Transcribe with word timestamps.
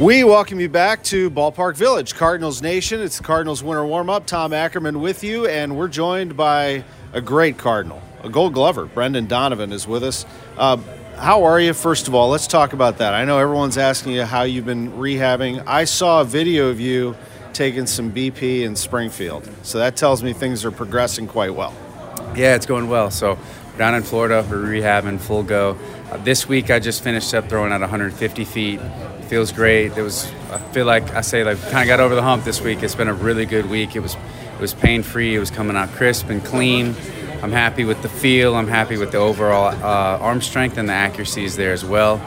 We 0.00 0.24
welcome 0.24 0.58
you 0.58 0.68
back 0.68 1.04
to 1.04 1.30
Ballpark 1.30 1.76
Village, 1.76 2.16
Cardinals 2.16 2.60
Nation. 2.60 3.00
It's 3.00 3.18
the 3.18 3.22
Cardinals 3.22 3.62
winter 3.62 3.86
warm 3.86 4.10
up. 4.10 4.26
Tom 4.26 4.52
Ackerman 4.52 5.00
with 5.00 5.22
you, 5.22 5.46
and 5.46 5.76
we're 5.76 5.86
joined 5.86 6.36
by 6.36 6.82
a 7.12 7.20
great 7.20 7.58
Cardinal 7.58 8.02
a 8.24 8.28
gold 8.28 8.54
glover. 8.54 8.86
Brendan 8.86 9.26
Donovan 9.26 9.70
is 9.70 9.86
with 9.86 10.02
us. 10.02 10.26
Uh, 10.56 10.78
how 11.16 11.44
are 11.44 11.60
you, 11.60 11.72
first 11.72 12.08
of 12.08 12.14
all? 12.14 12.28
Let's 12.28 12.48
talk 12.48 12.72
about 12.72 12.98
that. 12.98 13.14
I 13.14 13.24
know 13.24 13.38
everyone's 13.38 13.78
asking 13.78 14.14
you 14.14 14.24
how 14.24 14.42
you've 14.42 14.66
been 14.66 14.90
rehabbing. 14.92 15.62
I 15.64 15.84
saw 15.84 16.22
a 16.22 16.24
video 16.24 16.70
of 16.70 16.80
you 16.80 17.14
taking 17.52 17.86
some 17.86 18.10
BP 18.10 18.62
in 18.62 18.74
Springfield. 18.74 19.48
So 19.62 19.78
that 19.78 19.94
tells 19.94 20.24
me 20.24 20.32
things 20.32 20.64
are 20.64 20.72
progressing 20.72 21.28
quite 21.28 21.54
well. 21.54 21.72
Yeah, 22.34 22.56
it's 22.56 22.66
going 22.66 22.88
well. 22.88 23.12
So 23.12 23.38
down 23.76 23.94
in 23.94 24.02
Florida, 24.02 24.42
for 24.42 24.58
rehab 24.58 25.04
and 25.04 25.20
full 25.20 25.42
go. 25.42 25.76
Uh, 26.10 26.16
this 26.18 26.48
week, 26.48 26.70
I 26.70 26.78
just 26.78 27.02
finished 27.02 27.32
up 27.34 27.48
throwing 27.48 27.72
at 27.72 27.80
150 27.80 28.44
feet. 28.44 28.80
Feels 29.28 29.52
great. 29.52 29.96
It 29.96 30.02
was. 30.02 30.30
I 30.50 30.58
feel 30.72 30.86
like 30.86 31.10
I 31.14 31.22
say 31.22 31.44
like 31.44 31.60
kind 31.70 31.82
of 31.82 31.86
got 31.88 32.00
over 32.00 32.14
the 32.14 32.22
hump 32.22 32.44
this 32.44 32.60
week. 32.60 32.82
It's 32.82 32.94
been 32.94 33.08
a 33.08 33.14
really 33.14 33.46
good 33.46 33.66
week. 33.66 33.96
It 33.96 34.00
was. 34.00 34.14
It 34.54 34.60
was 34.60 34.72
pain 34.72 35.02
free. 35.02 35.34
It 35.34 35.40
was 35.40 35.50
coming 35.50 35.76
out 35.76 35.88
crisp 35.90 36.28
and 36.28 36.44
clean. 36.44 36.94
I'm 37.42 37.50
happy 37.52 37.84
with 37.84 38.00
the 38.02 38.08
feel. 38.08 38.54
I'm 38.54 38.68
happy 38.68 38.96
with 38.96 39.10
the 39.10 39.18
overall 39.18 39.66
uh, 39.66 40.18
arm 40.18 40.40
strength 40.40 40.78
and 40.78 40.88
the 40.88 40.92
accuracy 40.92 41.44
is 41.44 41.56
there 41.56 41.72
as 41.72 41.84
well. 41.84 42.20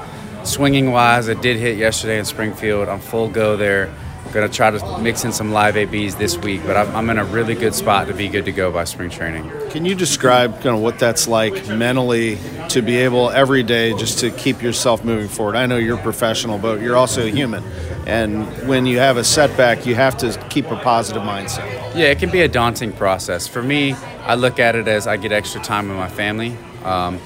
Swinging 0.44 0.92
wise, 0.92 1.30
I 1.30 1.34
did 1.34 1.58
hit 1.58 1.78
yesterday 1.78 2.20
in 2.20 2.26
Springfield. 2.26 2.88
I'm 2.88 3.00
full 3.00 3.30
go 3.30 3.58
there. 3.58 3.94
I'm 4.26 4.32
going 4.34 4.50
to 4.50 4.54
try 4.54 4.72
to 4.72 4.98
mix 5.00 5.24
in 5.24 5.32
some 5.32 5.52
live 5.52 5.78
ABs 5.78 6.16
this 6.16 6.38
week, 6.38 6.62
but 6.66 6.76
I'm, 6.76 6.96
I'm 6.96 7.10
in 7.10 7.18
a 7.18 7.26
really 7.26 7.56
good 7.56 7.74
spot 7.74 8.08
to 8.08 8.14
be 8.14 8.28
good 8.28 8.46
to 8.46 8.52
go 8.52 8.72
by 8.72 8.84
spring 8.84 9.10
training. 9.10 9.50
Can 9.70 9.86
you 9.86 9.96
describe 9.96 10.54
kind 10.56 10.76
of 10.76 10.82
what 10.82 11.00
that's 11.00 11.28
like 11.28 11.68
mentally 11.70 12.38
to 12.70 12.82
be 12.82 12.98
able 12.98 13.30
every 13.30 13.64
day 13.64 13.94
just 13.94 14.20
to 14.20 14.32
keep 14.32 14.62
yourself 14.62 15.04
moving 15.06 15.28
forward? 15.28 15.56
I 15.56 15.66
know 15.66 15.78
you're 15.78 15.98
professional, 15.98 16.58
but 16.58 16.82
you're 16.82 16.98
also 16.98 17.26
a 17.26 17.30
human. 17.30 17.64
And 18.06 18.48
when 18.68 18.86
you 18.86 19.00
have 19.00 19.18
a 19.18 19.24
setback, 19.24 19.86
you 19.86 19.96
have 19.96 20.18
to 20.18 20.38
keep 20.50 20.66
a 20.72 20.78
positive 20.78 21.24
mindset. 21.24 21.66
Yeah, 21.96 22.06
it 22.06 22.20
can 22.20 22.30
be 22.30 22.42
a 22.42 22.48
daunting 22.48 22.94
process. 22.94 23.48
For 23.48 23.62
me, 23.62 23.94
I 24.24 24.36
look 24.36 24.60
at 24.60 24.76
it 24.76 24.88
as 24.88 25.08
I 25.08 25.18
get 25.18 25.32
extra 25.32 25.62
time 25.62 25.88
with 25.88 25.98
my 25.98 26.10
family. 26.10 26.58
Um, 26.84 27.20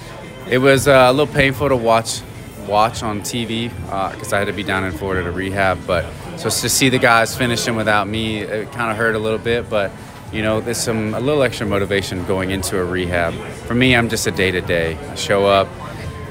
it 0.50 0.58
was 0.58 0.88
uh, 0.88 1.06
a 1.08 1.14
little 1.14 1.34
painful 1.34 1.70
to 1.70 1.76
watch 1.76 2.22
watch 2.68 3.04
on 3.04 3.22
TV 3.22 3.70
because 3.70 4.34
uh, 4.34 4.36
I 4.36 4.40
had 4.40 4.46
to 4.46 4.54
be 4.54 4.64
down 4.64 4.84
in 4.84 4.92
Florida 4.92 5.24
to 5.24 5.32
rehab. 5.32 5.86
But 5.86 6.06
so 6.42 6.50
to 6.50 6.70
see 6.70 6.90
the 6.90 6.98
guys 6.98 7.36
finishing 7.36 7.76
without 7.76 8.08
me, 8.08 8.40
it 8.40 8.72
kind 8.72 8.90
of 8.90 8.98
hurt 8.98 9.14
a 9.14 9.20
little 9.20 9.38
bit. 9.38 9.70
But 9.70 9.92
you 10.34 10.42
know, 10.42 10.60
there's 10.60 10.80
some 10.80 11.14
a 11.14 11.20
little 11.20 11.44
extra 11.44 11.68
motivation 11.68 12.26
going 12.26 12.50
into 12.50 12.80
a 12.80 12.84
rehab. 12.84 13.36
For 13.68 13.76
me, 13.76 13.96
I'm 13.96 14.10
just 14.10 14.26
a 14.26 14.32
day 14.32 14.50
to 14.50 14.62
day. 14.62 14.98
I 14.98 15.16
show 15.16 15.46
up. 15.46 15.68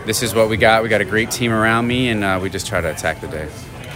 This 0.06 0.24
is 0.24 0.34
what 0.34 0.48
we 0.48 0.56
got. 0.56 0.82
We 0.82 0.88
got 0.88 1.00
a 1.00 1.04
great 1.04 1.30
team 1.30 1.52
around 1.52 1.86
me, 1.86 2.08
and 2.08 2.24
uh, 2.24 2.40
we 2.42 2.50
just 2.50 2.66
try 2.66 2.80
to 2.80 2.90
attack 2.90 3.20
the 3.20 3.28
day. 3.28 3.48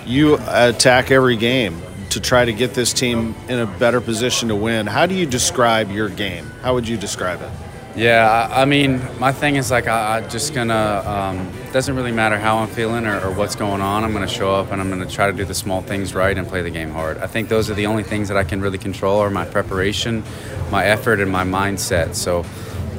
You 0.07 0.39
attack 0.47 1.11
every 1.11 1.37
game 1.37 1.83
to 2.11 2.21
try 2.21 2.45
to 2.45 2.53
get 2.53 2.75
this 2.75 2.93
team 2.93 3.35
in 3.49 3.59
a 3.59 3.67
better 3.67 4.01
position 4.01 4.51
to 4.51 4.55
win. 4.55 4.87
How 4.87 5.07
do 5.07 5.15
you 5.15 5.27
describe 5.27 5.91
your 5.91 6.09
game? 6.09 6.47
How 6.63 6.75
would 6.75 6.87
you 6.87 6.97
describe 6.97 7.43
it? 7.43 7.51
Yeah, 7.97 8.49
I, 8.51 8.65
mean, 8.65 9.01
my 9.21 9.31
thing 9.31 9.55
is 9.55 9.71
like 9.71 9.87
I, 9.87 10.19
am 10.19 10.29
just 10.29 10.53
gonna. 10.53 11.03
Um, 11.07 11.53
doesn't 11.73 11.95
really 11.95 12.11
matter 12.11 12.39
how 12.39 12.59
I'm 12.59 12.69
feeling 12.69 13.07
or, 13.07 13.21
or 13.21 13.31
what's 13.33 13.55
going 13.55 13.81
on. 13.81 14.03
I'm 14.03 14.13
gonna 14.13 14.27
show 14.27 14.53
up 14.53 14.73
and 14.73 14.81
I'm 14.81 14.91
gonna 14.91 15.07
try 15.07 15.31
to 15.31 15.37
do 15.37 15.45
the 15.45 15.55
small 15.55 15.81
things 15.81 16.13
right 16.13 16.37
and 16.37 16.47
play 16.47 16.63
the 16.63 16.71
game 16.71 16.91
hard. 16.91 17.19
I 17.19 17.29
think 17.29 17.49
those 17.49 17.71
are 17.71 17.75
the 17.75 17.87
only 17.87 18.03
things 18.03 18.27
that 18.29 18.37
I 18.37 18.43
can 18.43 18.61
really 18.61 18.79
control 18.79 19.21
are 19.21 19.31
my 19.31 19.45
preparation, 19.45 20.25
my 20.73 20.85
effort, 20.87 21.21
and 21.21 21.31
my 21.31 21.45
mindset. 21.45 22.17
So 22.17 22.45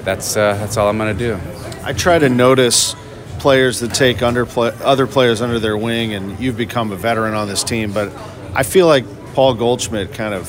that's 0.03 0.37
uh, 0.37 0.53
that's 0.55 0.77
all 0.77 0.87
I'm 0.87 0.97
gonna 0.97 1.13
do. 1.13 1.37
I 1.83 1.91
try 1.91 2.17
to 2.17 2.29
notice 2.29 2.95
players 3.39 3.81
that 3.81 3.93
take 3.93 4.21
under 4.21 4.45
play, 4.45 4.71
other 4.81 5.07
players 5.07 5.41
under 5.41 5.59
their 5.59 5.77
wing, 5.77 6.13
and 6.13 6.39
you've 6.39 6.57
become 6.57 6.93
a 6.93 6.95
veteran 6.95 7.33
on 7.33 7.47
this 7.49 7.65
team, 7.65 7.91
but 7.91 8.11
I 8.53 8.63
feel 8.63 8.87
like 8.87 9.05
Paul 9.33 9.55
Goldschmidt 9.55 10.13
kind 10.13 10.33
of 10.33 10.47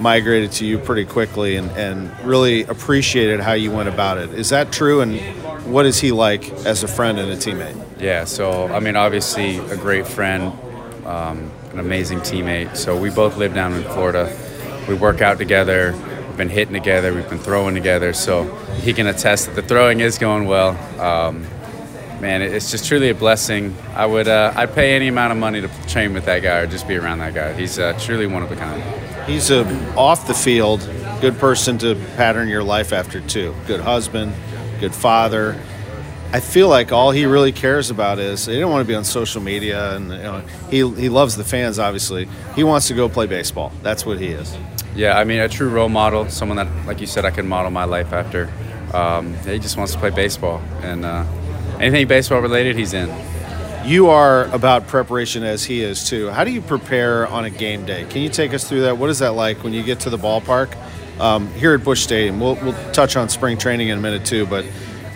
migrated 0.00 0.52
to 0.52 0.66
you 0.66 0.78
pretty 0.78 1.04
quickly 1.04 1.56
and, 1.56 1.70
and 1.72 2.26
really 2.26 2.62
appreciated 2.62 3.40
how 3.40 3.52
you 3.52 3.70
went 3.70 3.88
about 3.88 4.18
it. 4.18 4.30
Is 4.34 4.50
that 4.50 4.72
true? 4.72 5.00
And 5.00 5.20
what 5.64 5.86
is 5.86 6.00
he 6.00 6.12
like 6.12 6.48
as 6.66 6.82
a 6.82 6.88
friend 6.88 7.18
and 7.18 7.30
a 7.30 7.36
teammate? 7.36 7.80
Yeah, 7.98 8.24
so 8.24 8.66
I 8.68 8.80
mean, 8.80 8.96
obviously 8.96 9.58
a 9.58 9.76
great 9.76 10.06
friend, 10.06 10.52
um, 11.06 11.50
an 11.72 11.78
amazing 11.78 12.20
teammate. 12.20 12.76
So 12.76 12.98
we 12.98 13.10
both 13.10 13.36
live 13.36 13.54
down 13.54 13.72
in 13.72 13.82
Florida. 13.84 14.36
We 14.88 14.94
work 14.94 15.22
out 15.22 15.38
together. 15.38 15.92
We've 16.28 16.36
been 16.36 16.48
hitting 16.50 16.74
together. 16.74 17.14
We've 17.14 17.28
been 17.28 17.38
throwing 17.38 17.74
together. 17.74 18.12
So 18.12 18.52
he 18.82 18.92
can 18.92 19.06
attest 19.06 19.46
that 19.46 19.54
the 19.54 19.62
throwing 19.62 20.00
is 20.00 20.18
going 20.18 20.46
well. 20.46 20.76
Um, 21.00 21.46
man, 22.24 22.40
it's 22.40 22.70
just 22.70 22.86
truly 22.86 23.10
a 23.10 23.14
blessing. 23.14 23.76
I 23.94 24.06
would, 24.06 24.28
uh, 24.28 24.54
I'd 24.56 24.74
pay 24.74 24.96
any 24.96 25.08
amount 25.08 25.32
of 25.32 25.38
money 25.38 25.60
to 25.60 25.68
train 25.86 26.14
with 26.14 26.24
that 26.24 26.42
guy 26.42 26.60
or 26.60 26.66
just 26.66 26.88
be 26.88 26.96
around 26.96 27.18
that 27.18 27.34
guy. 27.34 27.52
He's 27.52 27.78
uh, 27.78 27.92
truly 28.00 28.26
one 28.26 28.42
of 28.42 28.50
a 28.50 28.56
kind. 28.56 28.82
He's 29.28 29.50
a 29.50 29.62
off 29.94 30.26
the 30.26 30.32
field 30.32 30.80
good 31.20 31.38
person 31.38 31.76
to 31.78 31.94
pattern 32.16 32.48
your 32.48 32.62
life 32.62 32.94
after 32.94 33.20
too. 33.20 33.54
Good 33.66 33.80
husband, 33.80 34.32
good 34.80 34.94
father. 34.94 35.60
I 36.32 36.40
feel 36.40 36.68
like 36.68 36.92
all 36.92 37.10
he 37.10 37.26
really 37.26 37.52
cares 37.52 37.90
about 37.90 38.18
is 38.18 38.46
he 38.46 38.58
don't 38.58 38.70
want 38.70 38.82
to 38.82 38.88
be 38.88 38.94
on 38.94 39.04
social 39.04 39.42
media, 39.42 39.94
and 39.94 40.10
you 40.10 40.16
know, 40.16 40.42
he 40.70 40.76
he 41.02 41.08
loves 41.10 41.36
the 41.36 41.44
fans. 41.44 41.78
Obviously, 41.78 42.26
he 42.56 42.64
wants 42.64 42.88
to 42.88 42.94
go 42.94 43.06
play 43.06 43.26
baseball. 43.26 43.70
That's 43.82 44.06
what 44.06 44.18
he 44.18 44.28
is. 44.28 44.56
Yeah, 44.96 45.18
I 45.18 45.24
mean, 45.24 45.40
a 45.40 45.48
true 45.48 45.68
role 45.68 45.90
model, 45.90 46.30
someone 46.30 46.56
that, 46.56 46.86
like 46.86 47.00
you 47.02 47.06
said, 47.06 47.26
I 47.26 47.30
can 47.30 47.46
model 47.46 47.70
my 47.70 47.84
life 47.84 48.12
after. 48.14 48.50
Um, 48.94 49.34
he 49.44 49.58
just 49.58 49.76
wants 49.76 49.92
to 49.92 49.98
play 49.98 50.10
baseball, 50.10 50.62
and 50.82 51.04
uh, 51.04 51.24
anything 51.84 52.08
baseball 52.08 52.40
related, 52.40 52.76
he's 52.76 52.94
in. 52.94 53.14
You 53.84 54.08
are 54.08 54.46
about 54.46 54.86
preparation 54.86 55.42
as 55.42 55.64
he 55.64 55.82
is 55.82 56.08
too. 56.08 56.30
How 56.30 56.42
do 56.44 56.50
you 56.50 56.62
prepare 56.62 57.26
on 57.26 57.44
a 57.44 57.50
game 57.50 57.84
day? 57.84 58.06
Can 58.06 58.22
you 58.22 58.30
take 58.30 58.54
us 58.54 58.66
through 58.66 58.82
that? 58.82 58.96
What 58.96 59.10
is 59.10 59.18
that 59.18 59.32
like 59.34 59.62
when 59.62 59.74
you 59.74 59.82
get 59.82 60.00
to 60.00 60.10
the 60.10 60.16
ballpark 60.16 60.74
um, 61.20 61.52
here 61.52 61.74
at 61.74 61.84
Busch 61.84 62.00
Stadium? 62.00 62.40
We'll, 62.40 62.54
we'll 62.56 62.92
touch 62.92 63.16
on 63.16 63.28
spring 63.28 63.58
training 63.58 63.88
in 63.88 63.98
a 63.98 64.00
minute 64.00 64.24
too, 64.24 64.46
but 64.46 64.64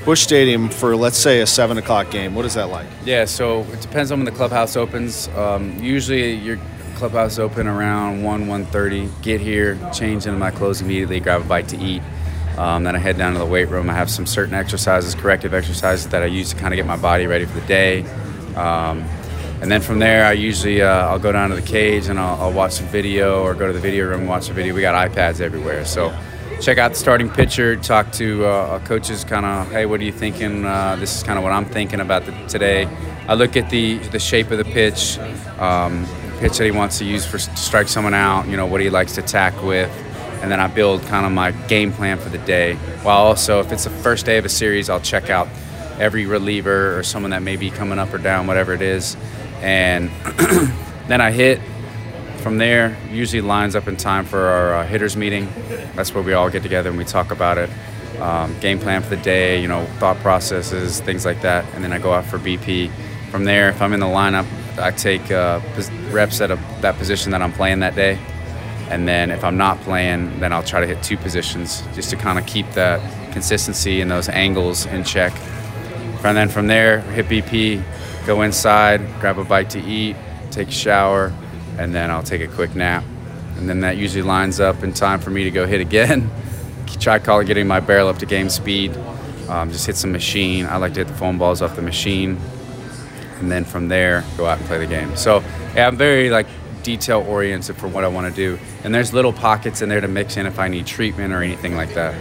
Busch 0.04 0.20
Stadium 0.20 0.68
for 0.68 0.94
let's 0.94 1.16
say 1.16 1.40
a 1.40 1.46
seven 1.46 1.78
o'clock 1.78 2.10
game. 2.10 2.34
What 2.34 2.44
is 2.44 2.54
that 2.54 2.68
like? 2.68 2.86
Yeah, 3.06 3.24
so 3.24 3.62
it 3.62 3.80
depends 3.80 4.12
on 4.12 4.18
when 4.18 4.26
the 4.26 4.32
clubhouse 4.32 4.76
opens. 4.76 5.28
Um, 5.28 5.82
usually 5.82 6.34
your 6.34 6.58
clubhouse 6.96 7.38
open 7.38 7.66
around 7.66 8.22
one 8.22 8.48
one 8.48 8.66
thirty. 8.66 9.08
Get 9.22 9.40
here, 9.40 9.78
change 9.94 10.26
into 10.26 10.38
my 10.38 10.50
clothes 10.50 10.82
immediately, 10.82 11.20
grab 11.20 11.40
a 11.40 11.44
bite 11.44 11.68
to 11.68 11.78
eat. 11.78 12.02
Um, 12.58 12.82
then 12.82 12.96
I 12.96 12.98
head 12.98 13.16
down 13.16 13.34
to 13.34 13.38
the 13.38 13.46
weight 13.46 13.68
room. 13.68 13.88
I 13.88 13.94
have 13.94 14.10
some 14.10 14.26
certain 14.26 14.52
exercises, 14.52 15.14
corrective 15.14 15.54
exercises 15.54 16.08
that 16.08 16.24
I 16.24 16.26
use 16.26 16.50
to 16.50 16.56
kind 16.56 16.74
of 16.74 16.76
get 16.76 16.86
my 16.86 16.96
body 16.96 17.28
ready 17.28 17.44
for 17.44 17.60
the 17.60 17.66
day. 17.68 18.02
Um, 18.56 19.04
and 19.62 19.70
then 19.70 19.80
from 19.80 20.00
there, 20.00 20.24
I 20.24 20.32
usually 20.32 20.82
uh, 20.82 21.06
I'll 21.08 21.20
go 21.20 21.30
down 21.30 21.50
to 21.50 21.56
the 21.56 21.62
cage 21.62 22.08
and 22.08 22.18
I'll, 22.18 22.42
I'll, 22.42 22.52
watch 22.52 22.72
some 22.72 22.86
video 22.86 23.44
or 23.44 23.54
go 23.54 23.68
to 23.68 23.72
the 23.72 23.78
video 23.78 24.08
room 24.08 24.20
and 24.20 24.28
watch 24.28 24.50
a 24.50 24.52
video. 24.52 24.74
We 24.74 24.80
got 24.80 25.08
iPads 25.08 25.40
everywhere, 25.40 25.84
so 25.84 26.12
check 26.60 26.78
out 26.78 26.90
the 26.90 26.98
starting 26.98 27.30
pitcher, 27.30 27.76
talk 27.76 28.10
to 28.14 28.44
uh, 28.44 28.78
coaches, 28.80 29.22
kind 29.22 29.46
of, 29.46 29.70
hey, 29.70 29.86
what 29.86 30.00
are 30.00 30.04
you 30.04 30.12
thinking? 30.12 30.64
Uh, 30.64 30.96
this 30.96 31.16
is 31.16 31.22
kind 31.22 31.38
of 31.38 31.44
what 31.44 31.52
I'm 31.52 31.64
thinking 31.64 32.00
about 32.00 32.26
the, 32.26 32.32
today. 32.48 32.86
I 33.28 33.34
look 33.34 33.56
at 33.56 33.70
the 33.70 33.98
the 33.98 34.18
shape 34.18 34.50
of 34.50 34.58
the 34.58 34.64
pitch, 34.64 35.18
um, 35.60 36.06
pitch 36.40 36.58
that 36.58 36.64
he 36.64 36.72
wants 36.72 36.98
to 36.98 37.04
use 37.04 37.24
for 37.24 37.38
to 37.38 37.56
strike 37.56 37.86
someone 37.86 38.14
out. 38.14 38.48
You 38.48 38.56
know 38.56 38.66
what 38.66 38.80
he 38.80 38.90
likes 38.90 39.14
to 39.14 39.22
attack 39.22 39.62
with 39.62 39.90
and 40.42 40.50
then 40.50 40.60
I 40.60 40.66
build 40.66 41.02
kind 41.02 41.26
of 41.26 41.32
my 41.32 41.50
game 41.52 41.92
plan 41.92 42.18
for 42.18 42.28
the 42.28 42.38
day. 42.38 42.74
While 43.02 43.18
also, 43.18 43.60
if 43.60 43.72
it's 43.72 43.84
the 43.84 43.90
first 43.90 44.26
day 44.26 44.38
of 44.38 44.44
a 44.44 44.48
series, 44.48 44.88
I'll 44.90 45.00
check 45.00 45.30
out 45.30 45.48
every 45.98 46.26
reliever 46.26 46.98
or 46.98 47.02
someone 47.02 47.30
that 47.30 47.42
may 47.42 47.56
be 47.56 47.70
coming 47.70 47.98
up 47.98 48.12
or 48.14 48.18
down, 48.18 48.46
whatever 48.46 48.72
it 48.72 48.82
is, 48.82 49.16
and 49.60 50.10
then 51.08 51.20
I 51.20 51.30
hit. 51.30 51.60
From 52.38 52.56
there, 52.58 52.96
usually 53.10 53.42
lines 53.42 53.74
up 53.74 53.88
in 53.88 53.96
time 53.96 54.24
for 54.24 54.38
our 54.46 54.74
uh, 54.76 54.86
hitters 54.86 55.16
meeting. 55.16 55.48
That's 55.96 56.14
where 56.14 56.22
we 56.22 56.34
all 56.34 56.48
get 56.48 56.62
together 56.62 56.88
and 56.88 56.96
we 56.96 57.04
talk 57.04 57.32
about 57.32 57.58
it. 57.58 57.68
um, 58.20 58.58
game 58.60 58.78
plan 58.78 59.02
for 59.02 59.10
the 59.10 59.22
day, 59.22 59.60
you 59.60 59.68
know, 59.68 59.84
thought 59.98 60.16
processes, 60.18 61.00
things 61.00 61.24
like 61.24 61.40
that, 61.42 61.64
and 61.74 61.84
then 61.84 61.92
I 61.92 61.98
go 61.98 62.12
out 62.12 62.24
for 62.24 62.38
BP. 62.38 62.90
From 63.30 63.44
there, 63.44 63.68
if 63.68 63.80
I'm 63.82 63.92
in 63.92 64.00
the 64.00 64.06
lineup, 64.06 64.46
I 64.78 64.90
take 64.90 65.30
uh, 65.30 65.60
reps 66.10 66.40
at 66.40 66.50
a, 66.50 66.56
that 66.80 66.96
position 66.96 67.32
that 67.32 67.42
I'm 67.42 67.52
playing 67.52 67.80
that 67.80 67.94
day, 67.94 68.18
and 68.90 69.06
then 69.06 69.30
if 69.30 69.44
I'm 69.44 69.56
not 69.56 69.80
playing, 69.80 70.40
then 70.40 70.52
I'll 70.52 70.62
try 70.62 70.80
to 70.80 70.86
hit 70.86 71.02
two 71.02 71.16
positions 71.16 71.82
just 71.94 72.10
to 72.10 72.16
kind 72.16 72.38
of 72.38 72.46
keep 72.46 72.70
that 72.72 73.00
consistency 73.32 74.00
and 74.00 74.10
those 74.10 74.28
angles 74.28 74.86
in 74.86 75.04
check. 75.04 75.32
And 76.24 76.36
then 76.36 76.48
from 76.48 76.66
there, 76.66 77.00
hit 77.00 77.26
BP, 77.26 77.82
go 78.26 78.42
inside, 78.42 79.00
grab 79.20 79.38
a 79.38 79.44
bite 79.44 79.70
to 79.70 79.80
eat, 79.80 80.16
take 80.50 80.68
a 80.68 80.72
shower, 80.72 81.32
and 81.78 81.94
then 81.94 82.10
I'll 82.10 82.22
take 82.22 82.40
a 82.40 82.48
quick 82.48 82.74
nap. 82.74 83.04
And 83.56 83.68
then 83.68 83.80
that 83.80 83.96
usually 83.96 84.22
lines 84.22 84.60
up 84.60 84.82
in 84.82 84.92
time 84.92 85.20
for 85.20 85.30
me 85.30 85.44
to 85.44 85.50
go 85.50 85.66
hit 85.66 85.80
again. 85.80 86.30
Try 87.00 87.18
calling 87.18 87.46
getting 87.46 87.66
my 87.68 87.80
barrel 87.80 88.08
up 88.08 88.18
to 88.18 88.26
game 88.26 88.48
speed. 88.48 88.96
Um, 89.48 89.70
just 89.70 89.86
hit 89.86 89.96
some 89.96 90.12
machine. 90.12 90.66
I 90.66 90.76
like 90.76 90.94
to 90.94 91.00
hit 91.00 91.08
the 91.08 91.14
foam 91.14 91.38
balls 91.38 91.62
off 91.62 91.76
the 91.76 91.82
machine, 91.82 92.38
and 93.38 93.50
then 93.50 93.64
from 93.64 93.88
there 93.88 94.24
go 94.36 94.46
out 94.46 94.58
and 94.58 94.66
play 94.66 94.78
the 94.78 94.86
game. 94.86 95.16
So 95.16 95.42
yeah, 95.74 95.86
I'm 95.86 95.96
very 95.96 96.28
like 96.28 96.46
detail 96.88 97.22
oriented 97.28 97.76
for 97.76 97.86
what 97.86 98.02
I 98.02 98.08
want 98.08 98.34
to 98.34 98.34
do. 98.34 98.58
And 98.82 98.94
there's 98.94 99.12
little 99.12 99.34
pockets 99.34 99.82
in 99.82 99.90
there 99.90 100.00
to 100.00 100.08
mix 100.08 100.38
in 100.38 100.46
if 100.46 100.58
I 100.58 100.68
need 100.68 100.86
treatment 100.86 101.34
or 101.34 101.42
anything 101.42 101.76
like 101.76 101.92
that. 101.94 102.14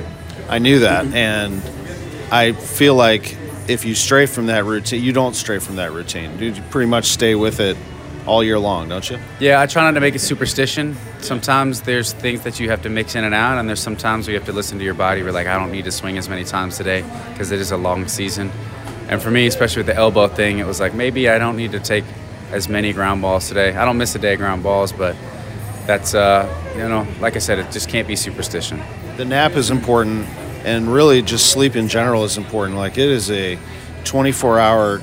I 0.49 0.59
knew 0.59 0.79
that, 0.79 1.05
and 1.13 1.61
I 2.33 2.51
feel 2.51 2.93
like 2.93 3.37
if 3.69 3.85
you 3.85 3.95
stray 3.95 4.25
from 4.25 4.47
that 4.47 4.65
routine, 4.65 5.01
you 5.01 5.13
don't 5.13 5.35
stray 5.35 5.59
from 5.59 5.77
that 5.77 5.93
routine. 5.93 6.37
You 6.39 6.53
pretty 6.69 6.89
much 6.89 7.05
stay 7.05 7.33
with 7.33 7.61
it 7.61 7.77
all 8.25 8.43
year 8.43 8.59
long, 8.59 8.89
don't 8.89 9.09
you? 9.09 9.17
Yeah, 9.39 9.61
I 9.61 9.67
try 9.67 9.83
not 9.83 9.91
to 9.91 10.01
make 10.01 10.15
it 10.15 10.19
superstition. 10.19 10.97
Sometimes 11.21 11.81
there's 11.81 12.11
things 12.11 12.41
that 12.43 12.59
you 12.59 12.69
have 12.69 12.81
to 12.81 12.89
mix 12.89 13.15
in 13.15 13.23
and 13.23 13.33
out, 13.33 13.57
and 13.57 13.69
there's 13.69 13.79
sometimes 13.79 14.27
you 14.27 14.35
have 14.35 14.45
to 14.47 14.53
listen 14.53 14.77
to 14.79 14.83
your 14.83 14.95
body. 14.95 15.23
We're 15.23 15.31
like, 15.31 15.47
I 15.47 15.57
don't 15.57 15.71
need 15.71 15.85
to 15.85 15.93
swing 15.93 16.17
as 16.17 16.27
many 16.27 16.43
times 16.43 16.75
today 16.75 17.05
because 17.31 17.51
it 17.51 17.61
is 17.61 17.71
a 17.71 17.77
long 17.77 18.09
season. 18.09 18.51
And 19.07 19.21
for 19.21 19.31
me, 19.31 19.47
especially 19.47 19.79
with 19.79 19.87
the 19.87 19.95
elbow 19.95 20.27
thing, 20.27 20.59
it 20.59 20.67
was 20.67 20.81
like 20.81 20.93
maybe 20.93 21.29
I 21.29 21.39
don't 21.39 21.55
need 21.55 21.71
to 21.71 21.79
take 21.79 22.03
as 22.51 22.69
many 22.69 22.93
ground 22.93 23.21
balls 23.21 23.47
today. 23.47 23.75
I 23.75 23.85
don't 23.85 23.97
miss 23.97 24.15
a 24.15 24.19
day 24.19 24.33
of 24.33 24.39
ground 24.39 24.63
balls, 24.63 24.91
but 24.91 25.15
that's 25.85 26.13
uh, 26.13 26.47
you 26.75 26.87
know, 26.87 27.07
like 27.19 27.35
I 27.35 27.39
said, 27.39 27.59
it 27.59 27.71
just 27.71 27.89
can't 27.89 28.07
be 28.07 28.15
superstition. 28.15 28.81
The 29.17 29.25
nap 29.25 29.53
is 29.53 29.71
important, 29.71 30.27
and 30.65 30.91
really 30.91 31.21
just 31.21 31.51
sleep 31.51 31.75
in 31.75 31.87
general 31.87 32.23
is 32.23 32.37
important. 32.37 32.77
Like 32.77 32.97
it 32.97 33.09
is 33.09 33.31
a 33.31 33.57
24-hour 34.03 35.01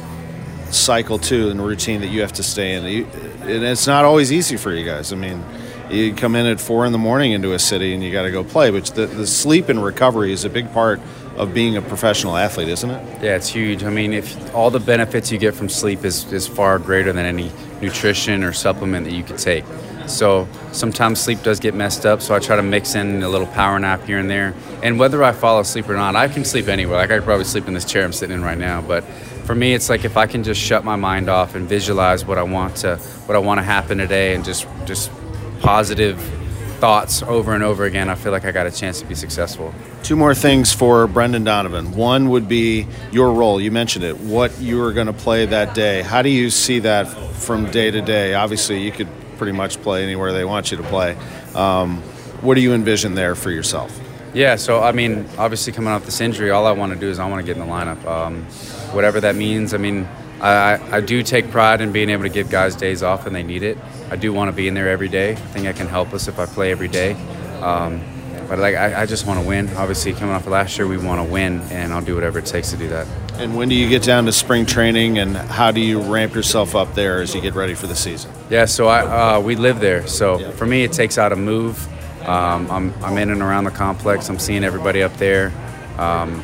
cycle 0.70 1.18
too, 1.18 1.50
and 1.50 1.64
routine 1.64 2.00
that 2.00 2.08
you 2.08 2.20
have 2.20 2.32
to 2.34 2.42
stay 2.42 2.74
in. 2.74 2.84
and 2.84 3.64
it's 3.64 3.86
not 3.86 4.04
always 4.04 4.32
easy 4.32 4.56
for 4.56 4.72
you 4.72 4.84
guys. 4.84 5.12
I 5.12 5.16
mean, 5.16 5.44
you 5.90 6.14
come 6.14 6.34
in 6.34 6.46
at 6.46 6.60
four 6.60 6.86
in 6.86 6.92
the 6.92 6.98
morning 6.98 7.32
into 7.32 7.52
a 7.52 7.58
city 7.58 7.94
and 7.94 8.02
you 8.02 8.10
got 8.10 8.22
to 8.22 8.30
go 8.30 8.42
play, 8.42 8.70
but 8.70 8.86
the, 8.86 9.06
the 9.06 9.26
sleep 9.26 9.68
and 9.68 9.82
recovery 9.82 10.32
is 10.32 10.44
a 10.44 10.50
big 10.50 10.72
part 10.72 11.00
of 11.36 11.52
being 11.52 11.76
a 11.76 11.82
professional 11.82 12.36
athlete, 12.36 12.68
isn't 12.68 12.90
it? 12.90 13.22
Yeah, 13.22 13.36
it's 13.36 13.48
huge. 13.48 13.82
I 13.82 13.90
mean, 13.90 14.12
if 14.12 14.54
all 14.54 14.70
the 14.70 14.80
benefits 14.80 15.32
you 15.32 15.38
get 15.38 15.54
from 15.54 15.68
sleep 15.68 16.04
is, 16.04 16.32
is 16.32 16.46
far 16.46 16.78
greater 16.78 17.12
than 17.12 17.24
any 17.24 17.50
nutrition 17.80 18.44
or 18.44 18.52
supplement 18.52 19.06
that 19.06 19.12
you 19.12 19.24
could 19.24 19.38
take. 19.38 19.64
So 20.06 20.46
sometimes 20.72 21.18
sleep 21.20 21.42
does 21.42 21.60
get 21.60 21.74
messed 21.74 22.04
up, 22.04 22.20
so 22.20 22.34
I 22.34 22.38
try 22.38 22.56
to 22.56 22.62
mix 22.62 22.94
in 22.94 23.22
a 23.22 23.28
little 23.28 23.46
power 23.46 23.78
nap 23.78 24.02
here 24.02 24.18
and 24.18 24.28
there. 24.30 24.54
And 24.82 24.98
whether 24.98 25.24
I 25.24 25.32
fall 25.32 25.60
asleep 25.60 25.88
or 25.88 25.94
not, 25.94 26.14
I 26.14 26.28
can 26.28 26.44
sleep 26.44 26.68
anywhere. 26.68 26.98
Like 26.98 27.10
I 27.10 27.16
could 27.16 27.24
probably 27.24 27.46
sleep 27.46 27.66
in 27.68 27.74
this 27.74 27.84
chair 27.84 28.04
I'm 28.04 28.12
sitting 28.12 28.36
in 28.36 28.42
right 28.42 28.58
now. 28.58 28.82
But 28.82 29.02
for 29.44 29.54
me, 29.54 29.74
it's 29.74 29.88
like 29.88 30.04
if 30.04 30.16
I 30.16 30.26
can 30.26 30.42
just 30.42 30.60
shut 30.60 30.84
my 30.84 30.96
mind 30.96 31.28
off 31.28 31.54
and 31.54 31.66
visualize 31.68 32.24
what 32.24 32.38
I 32.38 32.42
want 32.42 32.76
to 32.76 32.96
what 33.26 33.34
I 33.34 33.38
want 33.38 33.58
to 33.58 33.62
happen 33.62 33.98
today, 33.98 34.34
and 34.34 34.44
just 34.44 34.66
just 34.84 35.10
positive 35.60 36.18
thoughts 36.74 37.22
over 37.22 37.54
and 37.54 37.62
over 37.62 37.84
again, 37.84 38.08
I 38.08 38.14
feel 38.14 38.32
like 38.32 38.44
I 38.44 38.52
got 38.52 38.66
a 38.66 38.70
chance 38.70 39.00
to 39.00 39.06
be 39.06 39.14
successful. 39.14 39.74
Two 40.02 40.16
more 40.16 40.34
things 40.34 40.72
for 40.72 41.06
Brendan 41.06 41.44
Donovan. 41.44 41.92
One 41.96 42.30
would 42.30 42.48
be 42.48 42.86
your 43.10 43.32
role. 43.32 43.60
You 43.60 43.70
mentioned 43.70 44.04
it. 44.04 44.18
What 44.18 44.60
you 44.60 44.78
were 44.78 44.92
going 44.92 45.06
to 45.06 45.12
play 45.12 45.46
that 45.46 45.74
day. 45.74 46.02
How 46.02 46.22
do 46.22 46.28
you 46.28 46.50
see 46.50 46.80
that 46.80 47.04
from 47.04 47.70
day 47.70 47.90
to 47.90 48.00
day? 48.02 48.34
Obviously, 48.34 48.82
you 48.82 48.92
could 48.92 49.08
pretty 49.38 49.52
much 49.52 49.80
play 49.82 50.02
anywhere 50.04 50.32
they 50.32 50.44
want 50.44 50.70
you 50.70 50.76
to 50.76 50.82
play. 50.84 51.16
Um, 51.54 52.02
what 52.42 52.54
do 52.54 52.60
you 52.60 52.72
envision 52.74 53.14
there 53.14 53.34
for 53.34 53.50
yourself? 53.50 53.98
Yeah, 54.34 54.56
so 54.56 54.82
I 54.82 54.92
mean, 54.92 55.26
obviously 55.38 55.72
coming 55.72 55.92
off 55.92 56.04
this 56.04 56.20
injury, 56.20 56.50
all 56.50 56.66
I 56.66 56.72
want 56.72 56.92
to 56.92 56.98
do 56.98 57.08
is 57.08 57.18
I 57.18 57.28
want 57.28 57.40
to 57.40 57.46
get 57.46 57.56
in 57.56 57.66
the 57.66 57.72
lineup. 57.72 58.04
Um, 58.04 58.42
whatever 58.92 59.20
that 59.20 59.36
means. 59.36 59.74
I 59.74 59.78
mean, 59.78 60.08
I, 60.44 60.96
I 60.96 61.00
do 61.00 61.22
take 61.22 61.50
pride 61.50 61.80
in 61.80 61.90
being 61.90 62.10
able 62.10 62.24
to 62.24 62.28
give 62.28 62.50
guys 62.50 62.76
days 62.76 63.02
off 63.02 63.24
when 63.24 63.32
they 63.32 63.42
need 63.42 63.62
it. 63.62 63.78
I 64.10 64.16
do 64.16 64.32
want 64.32 64.48
to 64.48 64.52
be 64.52 64.68
in 64.68 64.74
there 64.74 64.90
every 64.90 65.08
day. 65.08 65.32
I 65.32 65.36
think 65.36 65.66
I 65.66 65.72
can 65.72 65.86
help 65.86 66.12
us 66.12 66.28
if 66.28 66.38
I 66.38 66.44
play 66.44 66.70
every 66.70 66.88
day. 66.88 67.12
Um, 67.62 68.02
but 68.46 68.58
like 68.58 68.74
I, 68.74 69.02
I 69.02 69.06
just 69.06 69.26
want 69.26 69.40
to 69.40 69.46
win. 69.46 69.74
Obviously, 69.76 70.12
coming 70.12 70.34
off 70.34 70.42
of 70.42 70.52
last 70.52 70.76
year, 70.76 70.86
we 70.86 70.98
want 70.98 71.26
to 71.26 71.32
win, 71.32 71.62
and 71.70 71.94
I'll 71.94 72.04
do 72.04 72.14
whatever 72.14 72.40
it 72.40 72.46
takes 72.46 72.70
to 72.72 72.76
do 72.76 72.88
that. 72.88 73.06
And 73.40 73.56
when 73.56 73.70
do 73.70 73.74
you 73.74 73.88
get 73.88 74.02
down 74.02 74.26
to 74.26 74.32
spring 74.32 74.66
training, 74.66 75.18
and 75.18 75.34
how 75.34 75.70
do 75.70 75.80
you 75.80 76.00
ramp 76.00 76.34
yourself 76.34 76.74
up 76.74 76.94
there 76.94 77.22
as 77.22 77.34
you 77.34 77.40
get 77.40 77.54
ready 77.54 77.74
for 77.74 77.86
the 77.86 77.96
season? 77.96 78.30
Yeah, 78.50 78.66
so 78.66 78.86
I 78.86 79.36
uh, 79.36 79.40
we 79.40 79.56
live 79.56 79.80
there. 79.80 80.06
So 80.06 80.38
yeah. 80.38 80.50
for 80.50 80.66
me, 80.66 80.84
it 80.84 80.92
takes 80.92 81.16
out 81.16 81.32
a 81.32 81.36
move. 81.36 81.88
Um, 82.28 82.70
I'm, 82.70 82.94
I'm 83.02 83.18
in 83.18 83.30
and 83.30 83.40
around 83.40 83.64
the 83.64 83.70
complex. 83.70 84.28
I'm 84.28 84.38
seeing 84.38 84.62
everybody 84.62 85.02
up 85.02 85.14
there. 85.16 85.52
Um, 85.98 86.42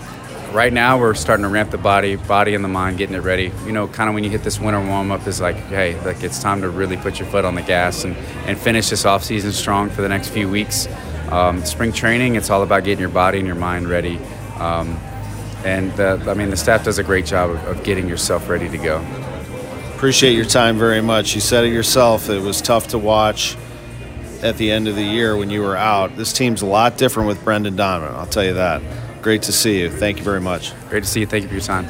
right 0.52 0.73
now 0.73 0.99
we're 0.99 1.14
starting 1.14 1.44
to 1.44 1.49
ramp 1.49 1.70
the 1.70 1.79
body, 1.79 2.17
body 2.17 2.55
and 2.55 2.64
the 2.64 2.69
mind, 2.69 2.99
getting 2.99 3.14
it 3.14 3.23
ready. 3.23 3.52
You 3.64 3.73
know, 3.73 3.88
kind 3.88 4.08
of 4.08 4.14
when 4.14 4.25
you 4.25 4.31
hit 4.31 4.43
this 4.43 4.61
winter 4.61 4.81
warm 4.85 5.11
up 5.11 5.26
is 5.26 5.41
like, 5.41 5.56
hey, 5.56 6.00
like 6.05 6.23
it's 6.23 6.41
time 6.41 6.61
to 6.62 6.69
really 6.69 6.97
put 6.97 7.19
your 7.19 7.29
foot 7.29 7.44
on 7.44 7.55
the 7.55 7.62
gas 7.62 8.05
and, 8.05 8.17
and 8.47 8.58
finish 8.58 8.91
this 8.91 9.05
off 9.05 9.25
season 9.25 9.52
strong 9.52 9.91
for 9.91 10.02
the 10.02 10.08
next 10.08 10.29
few 10.29 10.49
weeks. 10.49 10.88
Um, 11.31 11.64
spring 11.64 11.93
training, 11.93 12.35
it's 12.35 12.50
all 12.50 12.62
about 12.62 12.85
getting 12.85 13.00
your 13.00 13.08
body 13.08 13.38
and 13.38 13.47
your 13.47 13.56
mind 13.56 13.88
ready. 13.88 14.19
Um, 14.58 14.99
and 15.64 15.93
the, 15.93 16.23
I 16.26 16.35
mean, 16.35 16.50
the 16.50 16.56
staff 16.56 16.85
does 16.85 16.99
a 16.99 17.05
great 17.05 17.26
job 17.26 17.50
of, 17.50 17.64
of 17.67 17.85
getting 17.85 18.08
yourself 18.08 18.49
ready 18.49 18.69
to 18.69 18.79
go. 18.79 19.05
Appreciate 19.94 20.35
your 20.35 20.46
time 20.46 20.79
very 20.79 21.03
much. 21.03 21.35
You 21.35 21.41
said 21.41 21.64
it 21.64 21.73
yourself. 21.73 22.31
It 22.31 22.43
was 22.43 22.61
tough 22.62 22.88
to 22.88 22.99
watch 22.99 23.56
at 24.43 24.56
the 24.56 24.70
end 24.70 24.88
of 24.88 24.96
the 24.96 25.05
year 25.05 25.37
when 25.37 25.50
you 25.50 25.61
were 25.61 25.76
out. 25.76 26.17
This 26.17 26.32
team's 26.32 26.62
a 26.62 26.67
lot 26.67 26.96
different 26.96 27.29
with 27.29 27.44
Brendan 27.44 27.76
Donovan. 27.76 28.17
I'll 28.17 28.26
tell 28.26 28.44
you 28.44 28.55
that. 28.55 28.81
Great 29.22 29.43
to 29.43 29.52
see 29.52 29.81
you. 29.81 29.90
Thank 29.90 30.19
you 30.19 30.25
very 30.25 30.40
much. 30.40 30.72
Great 30.88 31.05
to 31.05 31.08
see 31.08 31.20
you. 31.20 31.26
Thank 31.26 31.43
you 31.43 31.49
for 31.49 31.55
your 31.55 31.62
time. 31.62 31.88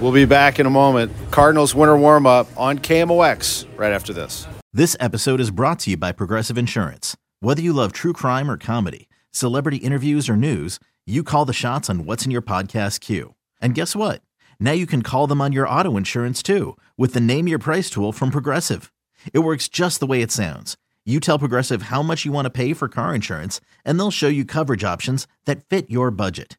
We'll 0.00 0.12
be 0.12 0.24
back 0.24 0.58
in 0.58 0.66
a 0.66 0.70
moment. 0.70 1.12
Cardinals 1.30 1.74
winter 1.74 1.96
warm 1.96 2.26
up 2.26 2.48
on 2.56 2.78
KMOX 2.78 3.66
right 3.76 3.92
after 3.92 4.12
this. 4.12 4.46
This 4.72 4.96
episode 4.98 5.40
is 5.40 5.50
brought 5.50 5.80
to 5.80 5.90
you 5.90 5.96
by 5.96 6.12
Progressive 6.12 6.56
Insurance. 6.56 7.16
Whether 7.40 7.60
you 7.60 7.72
love 7.72 7.92
true 7.92 8.12
crime 8.12 8.50
or 8.50 8.56
comedy, 8.56 9.08
celebrity 9.30 9.78
interviews 9.78 10.28
or 10.28 10.36
news, 10.36 10.78
you 11.06 11.22
call 11.22 11.44
the 11.44 11.52
shots 11.52 11.90
on 11.90 12.04
what's 12.06 12.24
in 12.24 12.30
your 12.30 12.42
podcast 12.42 13.00
queue. 13.00 13.34
And 13.60 13.74
guess 13.74 13.94
what? 13.96 14.22
Now 14.58 14.72
you 14.72 14.86
can 14.86 15.02
call 15.02 15.26
them 15.26 15.40
on 15.40 15.52
your 15.52 15.68
auto 15.68 15.96
insurance 15.96 16.42
too 16.42 16.76
with 16.96 17.14
the 17.14 17.20
Name 17.20 17.48
Your 17.48 17.58
Price 17.58 17.90
tool 17.90 18.12
from 18.12 18.30
Progressive. 18.30 18.92
It 19.34 19.40
works 19.40 19.68
just 19.68 20.00
the 20.00 20.06
way 20.06 20.22
it 20.22 20.30
sounds. 20.30 20.76
You 21.04 21.18
tell 21.18 21.38
Progressive 21.38 21.82
how 21.82 22.02
much 22.02 22.24
you 22.24 22.32
want 22.32 22.46
to 22.46 22.50
pay 22.50 22.72
for 22.74 22.88
car 22.88 23.14
insurance, 23.14 23.60
and 23.84 23.98
they'll 23.98 24.10
show 24.10 24.28
you 24.28 24.44
coverage 24.44 24.84
options 24.84 25.26
that 25.46 25.64
fit 25.68 25.90
your 25.90 26.10
budget. 26.10 26.58